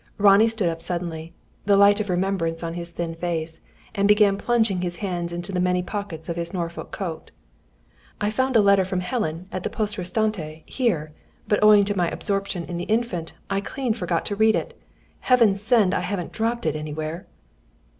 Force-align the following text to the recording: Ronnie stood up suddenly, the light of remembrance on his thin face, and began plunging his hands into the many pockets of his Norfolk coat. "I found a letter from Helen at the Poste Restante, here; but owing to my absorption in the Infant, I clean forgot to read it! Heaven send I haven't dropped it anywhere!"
Ronnie 0.17 0.47
stood 0.47 0.67
up 0.67 0.81
suddenly, 0.81 1.31
the 1.65 1.77
light 1.77 1.99
of 1.99 2.09
remembrance 2.09 2.63
on 2.63 2.73
his 2.73 2.89
thin 2.89 3.13
face, 3.13 3.61
and 3.93 4.07
began 4.07 4.35
plunging 4.35 4.81
his 4.81 4.95
hands 4.95 5.31
into 5.31 5.51
the 5.51 5.59
many 5.59 5.83
pockets 5.83 6.27
of 6.27 6.37
his 6.37 6.55
Norfolk 6.55 6.89
coat. 6.91 7.29
"I 8.19 8.31
found 8.31 8.55
a 8.55 8.61
letter 8.61 8.83
from 8.83 9.01
Helen 9.01 9.47
at 9.51 9.61
the 9.61 9.69
Poste 9.69 9.99
Restante, 9.99 10.63
here; 10.65 11.11
but 11.47 11.63
owing 11.63 11.85
to 11.85 11.95
my 11.95 12.09
absorption 12.09 12.63
in 12.65 12.77
the 12.77 12.85
Infant, 12.85 13.33
I 13.47 13.61
clean 13.61 13.93
forgot 13.93 14.25
to 14.25 14.35
read 14.35 14.55
it! 14.55 14.75
Heaven 15.19 15.53
send 15.55 15.93
I 15.93 15.99
haven't 16.01 16.31
dropped 16.33 16.65
it 16.65 16.75
anywhere!" 16.75 17.27